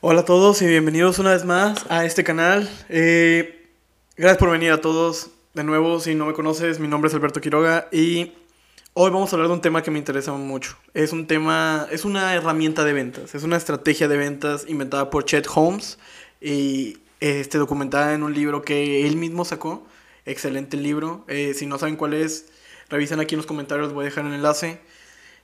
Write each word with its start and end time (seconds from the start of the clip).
Hola 0.00 0.20
a 0.20 0.24
todos 0.24 0.62
y 0.62 0.66
bienvenidos 0.68 1.18
una 1.18 1.32
vez 1.32 1.44
más 1.44 1.84
a 1.88 2.04
este 2.04 2.22
canal. 2.22 2.70
Eh, 2.88 3.66
gracias 4.16 4.38
por 4.38 4.48
venir 4.48 4.70
a 4.70 4.80
todos. 4.80 5.30
De 5.54 5.64
nuevo, 5.64 5.98
si 5.98 6.14
no 6.14 6.26
me 6.26 6.34
conoces, 6.34 6.78
mi 6.78 6.86
nombre 6.86 7.08
es 7.08 7.14
Alberto 7.16 7.40
Quiroga 7.40 7.88
y 7.90 8.32
hoy 8.92 9.10
vamos 9.10 9.32
a 9.32 9.34
hablar 9.34 9.48
de 9.48 9.54
un 9.54 9.60
tema 9.60 9.82
que 9.82 9.90
me 9.90 9.98
interesa 9.98 10.30
mucho. 10.34 10.76
Es 10.94 11.12
un 11.12 11.26
tema, 11.26 11.88
es 11.90 12.04
una 12.04 12.32
herramienta 12.32 12.84
de 12.84 12.92
ventas, 12.92 13.34
es 13.34 13.42
una 13.42 13.56
estrategia 13.56 14.06
de 14.06 14.16
ventas 14.16 14.66
inventada 14.68 15.10
por 15.10 15.24
Chet 15.24 15.48
Holmes 15.52 15.98
y 16.40 16.98
este, 17.18 17.58
documentada 17.58 18.14
en 18.14 18.22
un 18.22 18.32
libro 18.32 18.62
que 18.62 19.04
él 19.04 19.16
mismo 19.16 19.44
sacó. 19.44 19.84
Excelente 20.26 20.76
libro. 20.76 21.24
Eh, 21.26 21.54
si 21.54 21.66
no 21.66 21.76
saben 21.76 21.96
cuál 21.96 22.14
es, 22.14 22.46
revisen 22.88 23.18
aquí 23.18 23.34
en 23.34 23.38
los 23.38 23.46
comentarios, 23.46 23.92
voy 23.92 24.02
a 24.02 24.10
dejar 24.10 24.26
el 24.26 24.34
enlace. 24.34 24.78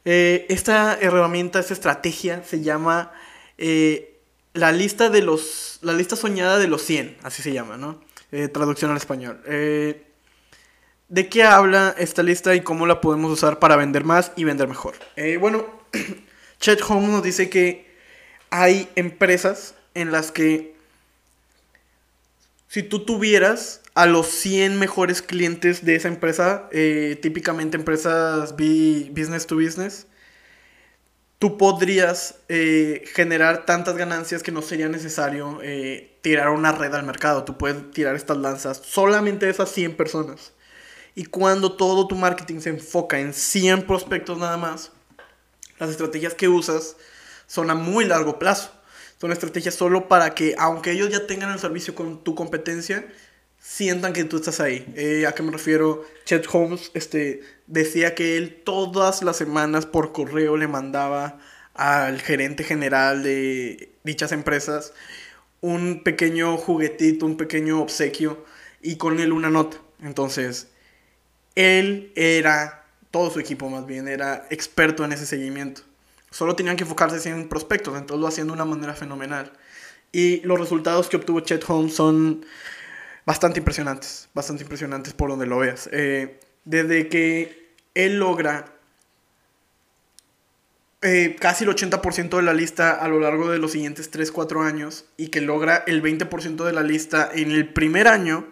Eh, 0.05 0.47
esta 0.49 0.97
herramienta, 1.01 1.59
esta 1.59 1.75
estrategia 1.75 2.45
se 2.45 2.63
llama 2.63 3.11
la 4.55 4.73
lista 4.73 5.11
de 5.11 5.21
los. 5.21 5.79
La 5.83 5.93
lista 5.93 6.17
soñada 6.17 6.59
de 6.59 6.69
los 6.69 6.83
100, 6.83 7.19
así 7.23 7.43
se 7.43 7.53
llama, 7.53 7.77
¿no? 7.77 8.01
Eh, 8.33 8.49
traducción 8.49 8.91
al 8.91 8.97
español. 8.97 9.43
Eh, 9.47 10.07
¿De 11.09 11.29
qué 11.29 11.43
habla 11.43 11.95
esta 11.99 12.23
lista 12.23 12.55
y 12.55 12.63
cómo 12.63 12.87
la 12.87 13.01
podemos 13.01 13.31
usar 13.31 13.59
para 13.59 13.77
vender 13.77 14.05
más 14.05 14.33
y 14.37 14.45
vender 14.45 14.67
mejor? 14.67 14.95
Eh, 15.17 15.37
bueno, 15.37 15.67
Chet 16.61 16.81
Holmes 16.89 17.11
nos 17.11 17.23
dice 17.23 17.51
que 17.51 17.93
hay 18.49 18.89
empresas 18.97 19.75
en 19.93 20.11
las 20.11 20.33
que 20.33 20.75
si 22.69 22.83
tú 22.83 23.05
tuvieras 23.05 23.83
a 23.95 24.07
los 24.07 24.29
100 24.29 24.79
mejores 24.79 25.21
clientes 25.21 25.85
de 25.85 25.95
esa 25.95 26.09
empresa, 26.09 26.69
típicamente 27.23 27.77
empresas 27.77 28.57
business 28.57 29.47
to 29.47 29.57
business, 29.57 30.09
tú 31.45 31.59
podrías 31.59 32.37
eh, 32.49 33.05
generar 33.13 33.67
tantas 33.67 33.99
ganancias 33.99 34.43
que 34.43 34.51
no 34.51 34.63
sería 34.63 34.89
necesario 34.89 35.59
eh, 35.63 36.17
tirar 36.23 36.49
una 36.49 36.73
red 36.73 36.95
al 36.95 37.05
mercado. 37.05 37.45
Tú 37.45 37.59
puedes 37.59 37.91
tirar 37.91 38.17
estas 38.17 38.39
lanzas 38.39 38.81
solamente 38.83 39.51
esas 39.51 39.71
100 39.71 39.95
personas. 39.95 40.55
Y 41.15 41.27
cuando 41.27 41.77
todo 41.77 42.09
tu 42.09 42.17
marketing 42.17 42.61
se 42.61 42.71
enfoca 42.71 43.19
en 43.19 43.35
100 43.35 43.83
prospectos 43.83 44.39
nada 44.39 44.57
más, 44.57 44.93
las 45.79 45.91
estrategias 45.91 46.33
que 46.33 46.49
usas 46.49 46.97
son 47.47 47.69
a 47.69 47.75
muy 47.75 48.07
largo 48.07 48.39
plazo. 48.39 48.71
Son 49.21 49.31
estrategias 49.31 49.75
solo 49.75 50.09
para 50.09 50.35
que, 50.35 50.55
aunque 50.59 50.93
ellos 50.93 51.11
ya 51.11 51.27
tengan 51.27 51.53
el 51.53 51.59
servicio 51.59 51.95
con 51.95 52.25
tu 52.25 52.35
competencia, 52.35 53.07
sientan 53.65 54.13
que 54.13 54.25
tú 54.25 54.37
estás 54.37 54.61
ahí. 54.61 54.87
Eh, 54.95 55.27
¿A 55.27 55.33
qué 55.33 55.43
me 55.43 55.51
refiero? 55.51 56.05
Chet 56.27 56.47
Holmes 56.53 56.91
este, 56.93 57.41
decía 57.67 58.15
que 58.15 58.37
él 58.37 58.61
todas 58.63 59.23
las 59.23 59.39
semanas 59.39 59.87
por 59.87 60.13
correo 60.13 60.59
le 60.59 60.69
mandaba 60.69 61.41
al 61.73 62.21
gerente 62.21 62.63
general 62.63 63.23
de 63.23 63.91
dichas 64.05 64.33
empresas 64.33 64.93
un 65.63 66.03
pequeño 66.05 66.59
juguetito, 66.59 67.25
un 67.25 67.39
pequeño 67.39 67.81
obsequio 67.81 68.45
y 68.83 68.97
con 68.97 69.19
él 69.19 69.33
una 69.33 69.49
nota. 69.49 69.79
Entonces, 70.03 70.69
él 71.55 72.13
era, 72.17 72.85
todo 73.11 73.31
su 73.31 73.41
equipo 73.41 73.71
más 73.71 73.87
bien, 73.87 74.09
era 74.09 74.47
experto 74.51 75.07
en 75.07 75.13
ese 75.13 75.25
seguimiento. 75.25 75.81
Solo 76.31 76.55
tenían 76.55 76.77
que 76.77 76.85
enfocarse 76.85 77.31
en 77.31 77.49
prospectos, 77.49 77.97
entonces 77.97 78.21
lo 78.21 78.27
hacían 78.27 78.49
de 78.49 78.53
una 78.53 78.67
manera 78.67 78.93
fenomenal. 78.93 79.53
Y 80.13 80.43
los 80.43 80.61
resultados 80.61 81.09
que 81.09 81.17
obtuvo 81.17 81.41
Chet 81.41 81.65
Holmes 81.67 81.95
son 81.95 82.45
bastante 83.27 83.59
impresionantes, 83.59 84.29
bastante 84.35 84.63
impresionantes 84.63 85.15
por 85.15 85.31
donde 85.31 85.47
lo 85.47 85.59
veas. 85.59 85.89
Eh, 85.93 86.41
desde 86.65 87.09
que 87.09 87.75
él 87.95 88.19
logra 88.19 88.75
eh, 91.07 91.37
casi 91.39 91.65
el 91.65 91.71
80% 91.71 92.37
de 92.37 92.43
la 92.43 92.55
lista 92.55 92.93
a 92.93 93.09
lo 93.09 93.21
largo 93.21 93.51
de 93.51 93.59
los 93.59 93.73
siguientes 93.73 94.11
3-4 94.11 94.67
años 94.67 95.05
y 95.19 95.29
que 95.29 95.43
logra 95.43 95.85
el 95.87 96.03
20% 96.03 96.65
de 96.65 96.73
la 96.73 96.83
lista 96.83 97.31
en 97.33 97.51
el 97.51 97.69
primer 97.73 98.09
año 98.09 98.49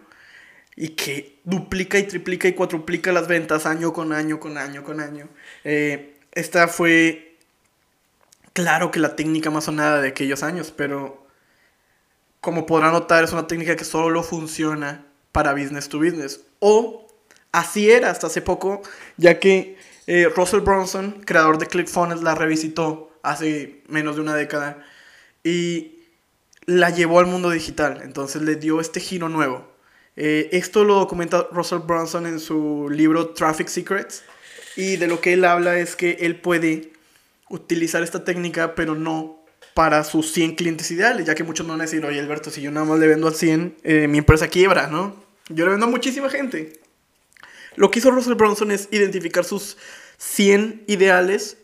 y 0.75 0.89
que 0.89 1.39
duplica 1.43 1.97
y 1.97 2.03
triplica 2.03 2.47
y 2.47 2.53
cuatruplica 2.53 3.11
las 3.11 3.27
ventas 3.27 3.65
año 3.65 3.91
con 3.91 4.13
año, 4.13 4.39
con 4.39 4.59
año, 4.59 4.83
con 4.83 4.99
año. 4.99 5.29
Eh, 5.63 6.19
esta 6.31 6.67
fue, 6.67 7.37
claro 8.53 8.91
que 8.91 8.99
la 8.99 9.15
técnica 9.15 9.49
más 9.49 9.63
sonada 9.63 10.01
de 10.01 10.09
aquellos 10.09 10.43
años, 10.43 10.71
pero 10.75 11.22
como 12.43 12.65
podrán 12.65 12.91
notar, 12.91 13.23
es 13.23 13.31
una 13.31 13.47
técnica 13.47 13.77
que 13.77 13.85
solo 13.85 14.21
funciona 14.21 15.05
para 15.31 15.53
business 15.53 15.87
to 15.87 15.97
business. 15.97 16.41
O 16.59 17.07
así 17.53 17.89
era 17.89 18.09
hasta 18.09 18.27
hace 18.27 18.41
poco, 18.41 18.81
ya 19.15 19.39
que 19.39 19.77
eh, 20.07 20.27
Russell 20.35 20.59
Bronson, 20.59 21.21
creador 21.25 21.57
de 21.57 21.67
ClickFunnels, 21.67 22.21
la 22.21 22.35
revisitó 22.35 23.17
hace 23.23 23.81
menos 23.87 24.17
de 24.17 24.23
una 24.23 24.35
década 24.35 24.83
y 25.41 25.99
la 26.65 26.89
llevó 26.89 27.19
al 27.19 27.27
mundo 27.27 27.49
digital. 27.49 28.01
Entonces 28.03 28.41
le 28.41 28.57
dio 28.57 28.81
este 28.81 28.99
giro 28.99 29.29
nuevo. 29.29 29.65
Eh, 30.17 30.49
esto 30.51 30.83
lo 30.83 30.95
documenta 30.95 31.47
Russell 31.49 31.79
Bronson 31.79 32.25
en 32.25 32.41
su 32.41 32.89
libro 32.91 33.29
Traffic 33.29 33.69
Secrets. 33.69 34.21
Y 34.75 34.97
de 34.97 35.07
lo 35.07 35.21
que 35.21 35.31
él 35.31 35.45
habla 35.45 35.79
es 35.79 35.95
que 35.95 36.17
él 36.19 36.41
puede 36.41 36.91
utilizar 37.49 38.03
esta 38.03 38.25
técnica, 38.25 38.75
pero 38.75 38.95
no 38.95 39.42
para 39.73 40.03
sus 40.03 40.31
100 40.31 40.55
clientes 40.55 40.89
ideales, 40.91 41.25
ya 41.25 41.35
que 41.35 41.43
muchos 41.43 41.65
no 41.65 41.73
van 41.73 41.81
a 41.81 41.85
decir, 41.85 42.05
oye 42.05 42.19
Alberto, 42.19 42.51
si 42.51 42.61
yo 42.61 42.71
nada 42.71 42.85
más 42.85 42.99
le 42.99 43.07
vendo 43.07 43.27
al 43.27 43.35
100, 43.35 43.77
eh, 43.83 44.07
mi 44.07 44.19
empresa 44.19 44.47
quiebra, 44.47 44.87
¿no? 44.87 45.15
Yo 45.49 45.65
le 45.65 45.71
vendo 45.71 45.85
a 45.87 45.89
muchísima 45.89 46.29
gente. 46.29 46.79
Lo 47.75 47.89
que 47.89 47.99
hizo 47.99 48.11
Russell 48.11 48.35
Bronson 48.35 48.71
es 48.71 48.87
identificar 48.91 49.43
sus 49.45 49.77
100 50.17 50.83
ideales, 50.87 51.57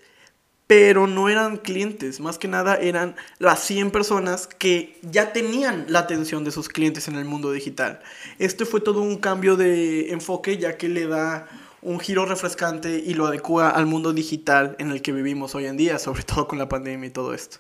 pero 0.66 1.08
no 1.08 1.30
eran 1.30 1.58
clientes, 1.58 2.20
más 2.20 2.38
que 2.38 2.48
nada 2.48 2.76
eran 2.76 3.16
las 3.40 3.64
100 3.64 3.92
personas 3.92 4.48
que 4.48 5.00
ya 5.02 5.34
tenían 5.34 5.86
la 5.88 6.00
atención 6.00 6.44
de 6.44 6.52
sus 6.52 6.70
clientes 6.70 7.08
en 7.08 7.16
el 7.16 7.26
mundo 7.26 7.52
digital. 7.52 8.02
Este 8.38 8.66
fue 8.66 8.82
todo 8.82 9.02
un 9.02 9.18
cambio 9.18 9.56
de 9.56 10.12
enfoque, 10.12 10.58
ya 10.58 10.78
que 10.78 10.90
le 10.90 11.08
da 11.08 11.48
un 11.82 12.00
giro 12.00 12.26
refrescante 12.26 13.02
y 13.06 13.14
lo 13.14 13.28
adecua 13.28 13.70
al 13.70 13.86
mundo 13.86 14.14
digital 14.14 14.76
en 14.80 14.92
el 14.92 15.02
que 15.02 15.12
vivimos 15.12 15.56
hoy 15.56 15.66
en 15.66 15.78
día, 15.78 16.00
sobre 16.00 16.24
todo 16.24 16.48
con 16.48 16.60
la 16.60 16.70
pandemia 16.70 17.08
y 17.08 17.12
todo 17.12 17.34
esto. 17.34 17.60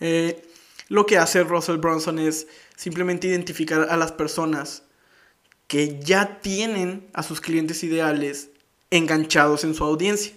Eh, 0.00 0.42
lo 0.88 1.06
que 1.06 1.18
hace 1.18 1.42
Russell 1.44 1.76
Bronson 1.76 2.18
es 2.18 2.46
simplemente 2.76 3.26
identificar 3.26 3.88
a 3.90 3.96
las 3.96 4.12
personas 4.12 4.84
que 5.66 6.00
ya 6.00 6.40
tienen 6.40 7.08
a 7.12 7.22
sus 7.22 7.40
clientes 7.40 7.84
ideales 7.84 8.50
enganchados 8.90 9.64
en 9.64 9.74
su 9.74 9.84
audiencia 9.84 10.32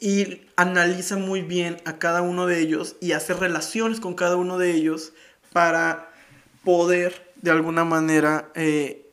y 0.00 0.42
analiza 0.56 1.16
muy 1.16 1.42
bien 1.42 1.76
a 1.84 1.98
cada 1.98 2.22
uno 2.22 2.46
de 2.46 2.60
ellos 2.60 2.96
y 3.00 3.12
hace 3.12 3.34
relaciones 3.34 4.00
con 4.00 4.14
cada 4.14 4.36
uno 4.36 4.58
de 4.58 4.72
ellos 4.72 5.12
para 5.52 6.10
poder 6.64 7.32
de 7.36 7.50
alguna 7.50 7.84
manera 7.84 8.50
eh, 8.54 9.03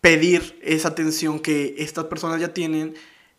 pedir 0.00 0.58
esa 0.62 0.88
atención 0.88 1.40
que 1.40 1.74
estas 1.78 2.06
personas 2.06 2.40
ya 2.40 2.54
tienen 2.54 2.94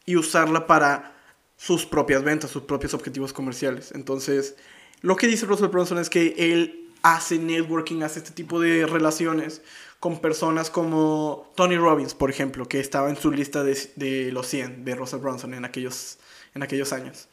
y 0.06 0.16
usarla 0.16 0.68
para 0.68 1.16
sus 1.58 1.86
propias 1.86 2.24
ventas, 2.24 2.52
sus 2.52 2.64
propios 2.64 2.94
objetivos 2.94 3.34
comerciales. 3.34 3.92
Entonces, 3.94 4.56
lo 5.02 5.16
que 5.16 5.28
dice 5.28 5.46
Russell 5.46 5.68
Bronson 5.68 5.98
es 6.00 6.10
que 6.10 6.36
él 6.38 6.90
hace 7.04 7.40
networking, 7.40 8.02
hace 8.04 8.20
este 8.20 8.32
tipo 8.32 8.60
de 8.60 8.86
relaciones 8.86 9.62
con 10.00 10.20
personas 10.20 10.70
como 10.70 11.52
Tony 11.56 11.78
Robbins, 11.78 12.16
por 12.16 12.32
ejemplo, 12.32 12.68
que 12.68 12.80
estaba 12.80 13.10
en 13.10 13.16
su 13.16 13.32
lista 13.32 13.64
de, 13.64 14.32
los 14.32 14.48
100 14.48 14.84
de 14.84 14.96
Russell 14.96 15.20
Bronson 15.20 15.54
en 15.54 15.66
aquellos, 15.66 16.18
en 16.56 16.64
aquellos 16.64 16.92
años. 16.94 17.30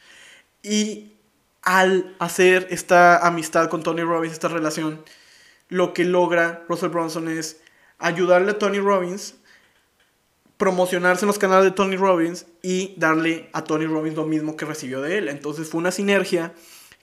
Y 0.63 1.13
al 1.63 2.15
hacer 2.19 2.67
esta 2.71 3.27
amistad 3.27 3.71
con 3.71 3.83
Tony 3.83 4.03
Robbins, 4.03 4.35
esta 4.35 4.49
relación, 4.49 5.03
lo 5.69 5.95
que 5.95 6.05
logra 6.05 6.65
Russell 6.69 6.91
Bronson 6.91 7.29
es 7.29 7.61
ayudarle 7.99 8.53
a 8.53 8.59
Tony 8.59 8.79
Robbins, 8.79 9.35
promocionarse 10.57 11.25
en 11.25 11.29
los 11.29 11.39
canales 11.39 11.65
de 11.65 11.71
Tony 11.71 11.97
Robbins 11.97 12.47
y 12.63 12.95
darle 12.97 13.49
a 13.53 13.65
Tony 13.65 13.87
Robbins 13.87 14.17
lo 14.17 14.25
mismo 14.25 14.57
que 14.57 14.65
recibió 14.65 15.01
de 15.01 15.19
él. 15.19 15.29
Entonces 15.29 15.69
fue 15.69 15.79
una 15.79 15.91
sinergia 15.91 16.53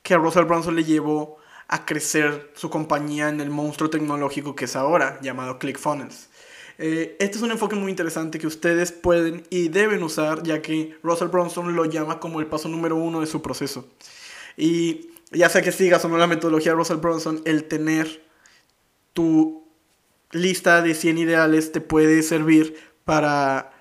que 0.03 0.13
a 0.13 0.17
Russell 0.17 0.45
Brunson 0.45 0.75
le 0.75 0.83
llevó 0.83 1.37
a 1.67 1.85
crecer 1.85 2.51
su 2.55 2.69
compañía 2.69 3.29
en 3.29 3.41
el 3.41 3.49
monstruo 3.49 3.89
tecnológico 3.89 4.55
que 4.55 4.65
es 4.65 4.75
ahora, 4.75 5.19
llamado 5.21 5.57
ClickFunnels. 5.57 6.29
Eh, 6.77 7.15
este 7.19 7.37
es 7.37 7.43
un 7.43 7.51
enfoque 7.51 7.75
muy 7.75 7.89
interesante 7.89 8.37
que 8.37 8.47
ustedes 8.47 8.91
pueden 8.91 9.43
y 9.49 9.69
deben 9.69 10.03
usar, 10.03 10.43
ya 10.43 10.61
que 10.61 10.97
Russell 11.01 11.29
Brunson 11.29 11.75
lo 11.75 11.85
llama 11.85 12.19
como 12.19 12.39
el 12.39 12.47
paso 12.47 12.67
número 12.67 12.97
uno 12.97 13.21
de 13.21 13.27
su 13.27 13.41
proceso. 13.41 13.87
Y 14.57 15.09
ya 15.31 15.49
sea 15.49 15.61
que 15.61 15.71
sigas 15.71 16.03
o 16.05 16.09
no 16.09 16.17
la 16.17 16.27
metodología 16.27 16.73
de 16.73 16.77
Russell 16.77 16.97
Brunson, 16.97 17.41
el 17.45 17.63
tener 17.63 18.23
tu 19.13 19.64
lista 20.31 20.81
de 20.81 20.95
100 20.95 21.17
ideales 21.17 21.71
te 21.71 21.81
puede 21.81 22.21
servir 22.23 22.75
para 23.03 23.71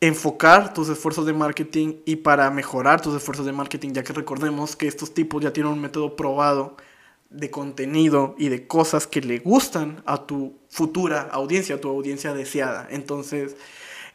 enfocar 0.00 0.74
tus 0.74 0.88
esfuerzos 0.88 1.24
de 1.26 1.32
marketing 1.32 1.96
y 2.04 2.16
para 2.16 2.50
mejorar 2.50 3.00
tus 3.00 3.14
esfuerzos 3.14 3.46
de 3.46 3.52
marketing, 3.52 3.92
ya 3.92 4.02
que 4.02 4.12
recordemos 4.12 4.76
que 4.76 4.86
estos 4.86 5.14
tipos 5.14 5.42
ya 5.42 5.52
tienen 5.52 5.72
un 5.72 5.80
método 5.80 6.16
probado 6.16 6.76
de 7.30 7.50
contenido 7.50 8.34
y 8.38 8.48
de 8.48 8.66
cosas 8.66 9.06
que 9.06 9.20
le 9.20 9.38
gustan 9.38 10.02
a 10.06 10.26
tu 10.26 10.58
futura 10.68 11.22
audiencia, 11.22 11.76
a 11.76 11.80
tu 11.80 11.88
audiencia 11.88 12.34
deseada. 12.34 12.86
Entonces, 12.90 13.56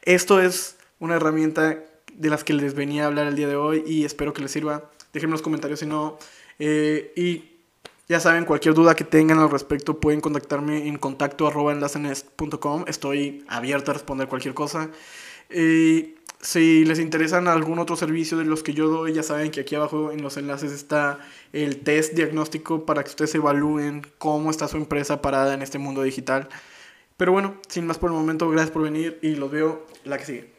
esto 0.03 0.41
es 0.41 0.77
una 0.99 1.15
herramienta 1.15 1.83
de 2.13 2.29
las 2.29 2.43
que 2.43 2.53
les 2.53 2.75
venía 2.75 3.03
a 3.03 3.07
hablar 3.07 3.27
el 3.27 3.35
día 3.35 3.47
de 3.47 3.55
hoy 3.55 3.83
y 3.85 4.05
espero 4.05 4.33
que 4.33 4.41
les 4.41 4.51
sirva. 4.51 4.89
Déjenme 5.11 5.31
en 5.31 5.33
los 5.33 5.41
comentarios 5.41 5.79
si 5.79 5.85
no. 5.85 6.17
Eh, 6.59 7.13
y 7.15 7.58
Ya 8.09 8.19
saben, 8.19 8.45
cualquier 8.45 8.73
duda 8.73 8.95
que 8.95 9.03
tengan 9.03 9.37
al 9.37 9.51
respecto 9.51 9.99
pueden 9.99 10.19
contactarme 10.19 10.87
en 10.87 10.97
contacto 10.97 11.45
arroba 11.45 11.73
enlacenest.com. 11.73 12.85
Estoy 12.87 13.45
abierto 13.47 13.91
a 13.91 13.93
responder 13.93 14.27
cualquier 14.27 14.55
cosa. 14.55 14.89
Y 15.47 16.15
si 16.41 16.85
les 16.85 16.97
interesan 16.97 17.47
algún 17.47 17.77
otro 17.77 17.95
servicio 17.95 18.39
de 18.39 18.45
los 18.45 18.63
que 18.63 18.73
yo 18.73 18.87
doy, 18.87 19.13
ya 19.13 19.21
saben 19.21 19.51
que 19.51 19.61
aquí 19.61 19.75
abajo 19.75 20.11
en 20.11 20.23
los 20.23 20.37
enlaces 20.37 20.71
está 20.71 21.19
el 21.53 21.81
test 21.81 22.15
diagnóstico 22.15 22.83
para 22.83 23.03
que 23.03 23.11
ustedes 23.11 23.35
evalúen 23.35 24.01
cómo 24.17 24.49
está 24.49 24.67
su 24.67 24.77
empresa 24.77 25.21
parada 25.21 25.53
en 25.53 25.61
este 25.61 25.77
mundo 25.77 26.01
digital. 26.01 26.49
Pero 27.15 27.31
bueno, 27.31 27.57
sin 27.67 27.85
más 27.85 27.99
por 27.99 28.09
el 28.09 28.15
momento, 28.15 28.49
gracias 28.49 28.71
por 28.71 28.81
venir 28.81 29.19
y 29.21 29.35
los 29.35 29.51
veo 29.51 29.85
la 30.03 30.17
que 30.17 30.25
sigue. 30.25 30.58